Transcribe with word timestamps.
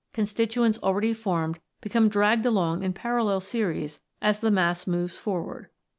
Constituents 0.13 0.79
already 0.81 1.13
formed 1.13 1.59
become 1.79 2.09
dragged 2.09 2.43
along 2.43 2.81
in 2.81 2.91
parallel 2.91 3.39
series 3.39 3.99
as 4.19 4.39
the 4.39 4.49
mass 4.49 4.87
moves 4.87 5.15
forward. 5.15 5.67